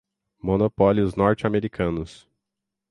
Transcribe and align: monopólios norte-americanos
monopólios 0.41 1.15
norte-americanos 1.15 2.27